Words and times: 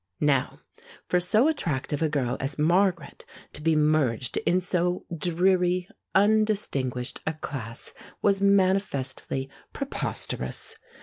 Now 0.19 0.57
for 1.07 1.19
so 1.19 1.47
attractive 1.47 2.01
a 2.01 2.09
girl 2.09 2.35
as 2.39 2.57
Margaret 2.57 3.23
to 3.53 3.61
be 3.61 3.75
merged 3.75 4.35
in 4.47 4.59
so 4.59 5.05
dreary, 5.15 5.87
undistinguished 6.15 7.21
a 7.27 7.33
class 7.33 7.93
was 8.19 8.41
manifestly 8.41 9.47
preposterous. 9.73 10.77